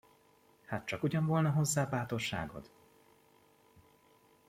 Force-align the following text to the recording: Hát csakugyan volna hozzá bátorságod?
Hát 0.65 0.85
csakugyan 0.85 1.25
volna 1.25 1.49
hozzá 1.49 1.85
bátorságod? 1.85 2.69